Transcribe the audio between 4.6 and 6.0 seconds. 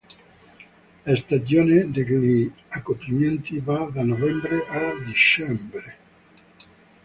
a dicembre.